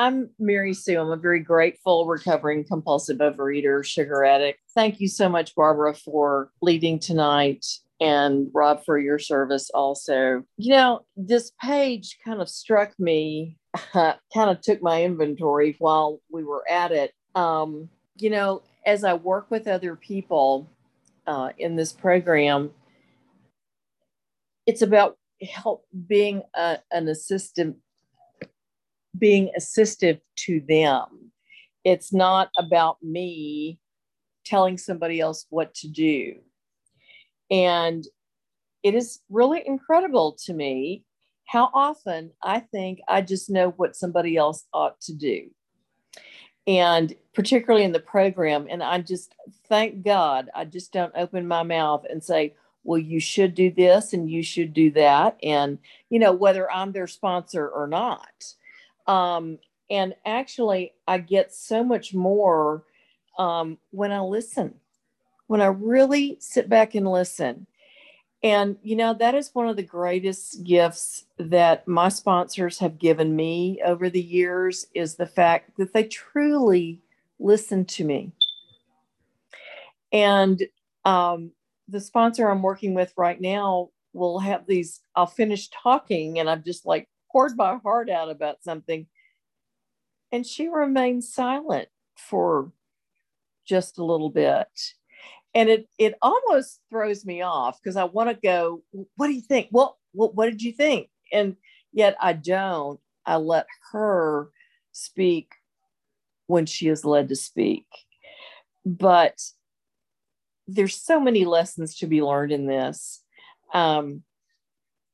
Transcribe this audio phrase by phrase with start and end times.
[0.00, 0.98] I'm Mary Sue.
[0.98, 4.60] I'm a very grateful, recovering compulsive overeater, sugar addict.
[4.74, 7.66] Thank you so much, Barbara, for leading tonight
[8.00, 10.42] and Rob for your service also.
[10.56, 13.58] You know, this page kind of struck me,
[13.92, 17.12] kind of took my inventory while we were at it.
[17.34, 20.66] Um, you know, as I work with other people
[21.26, 22.70] uh, in this program,
[24.64, 27.76] it's about help being a, an assistant
[29.20, 31.30] being assistive to them.
[31.84, 33.78] It's not about me
[34.44, 36.36] telling somebody else what to do.
[37.50, 38.04] And
[38.82, 41.04] it is really incredible to me
[41.46, 45.50] how often I think I just know what somebody else ought to do.
[46.66, 49.34] And particularly in the program, and I just
[49.68, 54.12] thank God I just don't open my mouth and say, well, you should do this
[54.12, 55.36] and you should do that.
[55.42, 58.54] And, you know, whether I'm their sponsor or not.
[59.06, 59.58] Um,
[59.90, 62.84] and actually, I get so much more
[63.38, 64.74] um, when I listen,
[65.46, 67.66] when I really sit back and listen.
[68.42, 73.36] And, you know, that is one of the greatest gifts that my sponsors have given
[73.36, 77.02] me over the years is the fact that they truly
[77.38, 78.32] listen to me.
[80.12, 80.62] And
[81.04, 81.50] um,
[81.88, 86.62] the sponsor I'm working with right now will have these, I'll finish talking and I'm
[86.62, 89.06] just like, poured my heart out about something.
[90.32, 92.72] And she remained silent for
[93.66, 94.68] just a little bit.
[95.54, 98.82] And it it almost throws me off because I want to go,
[99.16, 99.68] what do you think?
[99.72, 101.08] Well, what, what did you think?
[101.32, 101.56] And
[101.92, 103.00] yet I don't.
[103.26, 104.50] I let her
[104.92, 105.52] speak
[106.46, 107.86] when she is led to speak.
[108.84, 109.40] But
[110.66, 113.22] there's so many lessons to be learned in this.
[113.74, 114.22] Um,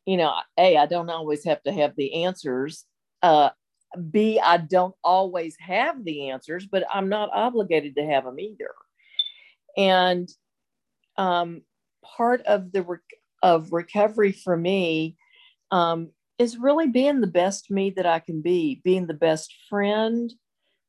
[0.06, 2.84] you know, A, I don't always have to have the answers.
[3.22, 3.50] Uh,
[4.10, 8.70] B, I don't always have the answers, but I'm not obligated to have them either.
[9.76, 10.28] And
[11.16, 11.62] um,
[12.04, 12.98] part of the
[13.42, 15.16] of recovery for me
[15.70, 20.32] um, is really being the best me that I can be, being the best friend,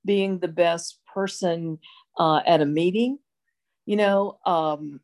[0.05, 1.79] being the best person
[2.17, 3.19] uh, at a meeting,
[3.85, 4.99] you know, um,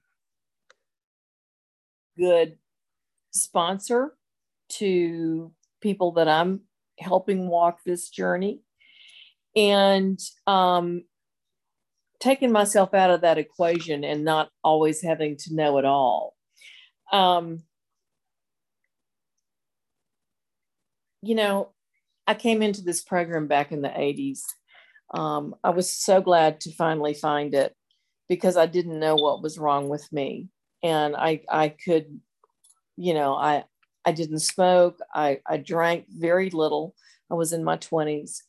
[2.17, 2.57] good
[3.33, 4.15] sponsor
[4.69, 5.51] to
[5.81, 6.61] people that I'm
[6.99, 8.61] helping walk this journey.
[9.55, 11.03] And um,
[12.19, 16.35] taking myself out of that equation and not always having to know it all.
[17.11, 17.63] Um,
[21.21, 21.69] you know,
[22.25, 24.39] I came into this program back in the 80s.
[25.13, 27.75] Um, I was so glad to finally find it
[28.29, 30.47] because I didn't know what was wrong with me.
[30.81, 32.21] And I, I could
[32.97, 33.65] you know, I
[34.05, 34.99] I didn't smoke.
[35.13, 36.95] I, I drank very little.
[37.31, 38.39] I was in my 20s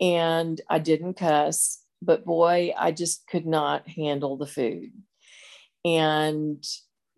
[0.00, 4.90] and I didn't cuss, but boy, I just could not handle the food.
[5.84, 6.64] And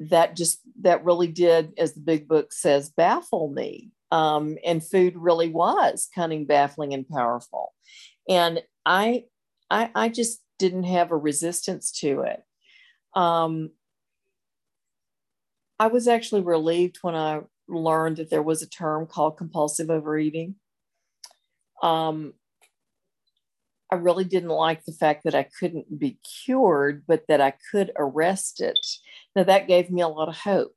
[0.01, 3.91] that just, that really did, as the big book says, baffle me.
[4.11, 7.73] Um, and food really was cunning, baffling, and powerful.
[8.29, 9.25] And I,
[9.71, 12.43] I, I just didn't have a resistance to it.
[13.15, 13.71] Um,
[15.83, 20.55] I was actually relieved when I learned that there was a term called compulsive overeating.
[21.83, 22.35] Um,
[23.91, 27.91] I really didn't like the fact that I couldn't be cured, but that I could
[27.97, 28.79] arrest it.
[29.35, 30.73] Now, that gave me a lot of hope.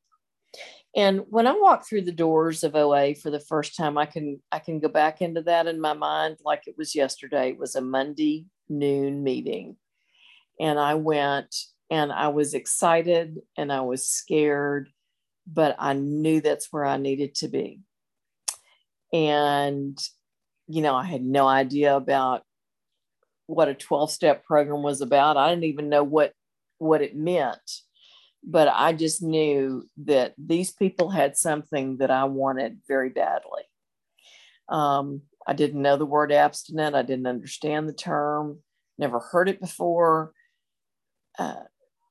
[0.96, 4.42] And when I walked through the doors of OA for the first time, I can
[4.52, 7.50] I can go back into that in my mind like it was yesterday.
[7.50, 9.78] It was a Monday noon meeting.
[10.60, 11.54] And I went
[11.92, 14.90] and I was excited and I was scared
[15.48, 17.82] but I knew that's where I needed to be.
[19.14, 19.98] And,
[20.68, 22.44] you know, I had no idea about
[23.48, 25.38] what a 12 step program was about.
[25.38, 26.34] I didn't even know what
[26.78, 27.82] what it meant.
[28.44, 33.64] But I just knew that these people had something that I wanted very badly.
[34.70, 36.96] Um, I didn't know the word abstinent.
[36.96, 38.60] I didn't understand the term,
[38.98, 40.32] never heard it before.
[41.40, 41.64] Uh,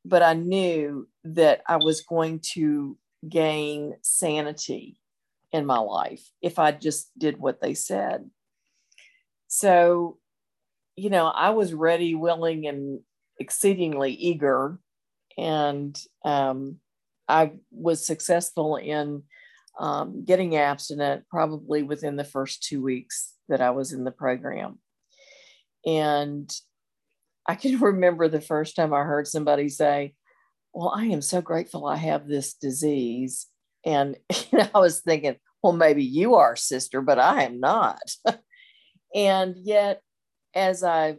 [0.04, 2.98] but I knew that I was going to
[3.28, 4.98] gain sanity
[5.52, 8.28] in my life if I just did what they said.
[9.46, 10.18] So,
[10.96, 13.00] you know, I was ready, willing, and
[13.38, 14.78] exceedingly eager.
[15.38, 16.78] And um,
[17.28, 19.22] I was successful in
[19.78, 24.78] um, getting abstinent probably within the first two weeks that I was in the program.
[25.86, 26.52] And
[27.46, 30.14] I can remember the first time I heard somebody say,
[30.74, 33.46] well, I am so grateful I have this disease.
[33.84, 34.16] And
[34.52, 38.02] you know, I was thinking, well, maybe you are, sister, but I am not.
[39.14, 40.02] And yet,
[40.56, 41.18] as I,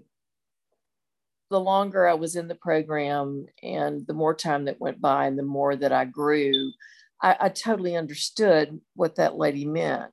[1.50, 5.40] the longer I was in the program and the more time that went by and
[5.40, 6.74] the more that I grew,
[7.22, 10.12] I, I totally understood what that lady meant.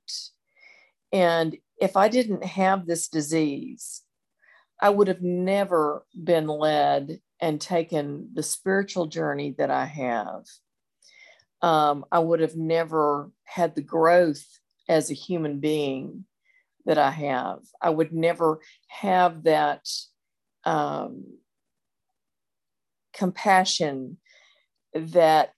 [1.11, 4.01] And if I didn't have this disease,
[4.81, 10.45] I would have never been led and taken the spiritual journey that I have.
[11.61, 14.45] Um, I would have never had the growth
[14.87, 16.23] as a human being
[16.85, 17.59] that I have.
[17.81, 19.85] I would never have that
[20.63, 21.37] um,
[23.13, 24.19] compassion
[24.93, 25.51] that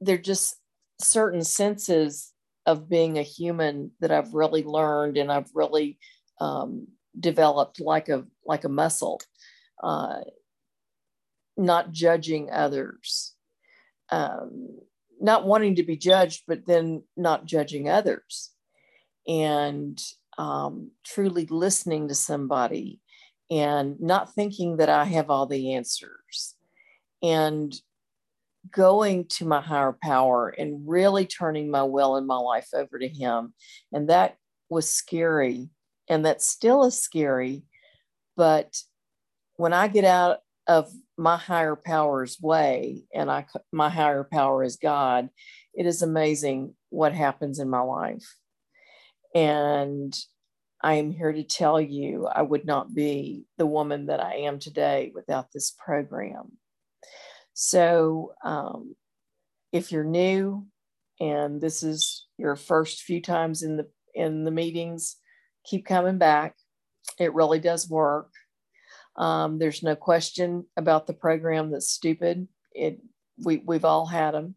[0.00, 0.56] they're just
[1.00, 2.32] certain senses
[2.66, 6.00] of being a human that I've really learned and I've really
[6.40, 6.88] um,
[7.18, 9.20] developed like a like a muscle,
[9.84, 10.22] uh,
[11.56, 13.34] not judging others,
[14.10, 14.78] um,
[15.20, 18.50] not wanting to be judged, but then not judging others,
[19.26, 20.02] and
[20.38, 23.00] um, truly listening to somebody
[23.50, 26.54] and not thinking that I have all the answers
[27.22, 27.74] and
[28.70, 33.08] going to my higher power and really turning my will and my life over to
[33.08, 33.52] him.
[33.92, 34.36] And that
[34.68, 35.68] was scary.
[36.08, 37.64] And that still is scary.
[38.36, 38.80] But
[39.56, 44.76] when I get out of my higher power's way and I my higher power is
[44.76, 45.28] God,
[45.74, 48.26] it is amazing what happens in my life.
[49.34, 50.14] And
[50.82, 54.58] I am here to tell you I would not be the woman that I am
[54.58, 56.58] today without this program.
[57.54, 58.96] So, um,
[59.72, 60.66] if you're new
[61.20, 65.16] and this is your first few times in the in the meetings,
[65.64, 66.56] keep coming back.
[67.18, 68.30] It really does work.
[69.16, 72.48] Um, there's no question about the program that's stupid.
[72.72, 73.00] It
[73.38, 74.54] we we've all had them.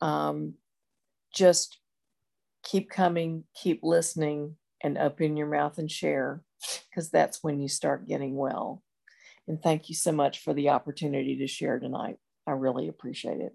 [0.00, 0.54] Um,
[1.34, 1.78] just
[2.62, 6.42] keep coming, keep listening, and open your mouth and share,
[6.90, 8.82] because that's when you start getting well.
[9.48, 12.18] And thank you so much for the opportunity to share tonight.
[12.46, 13.54] I really appreciate it.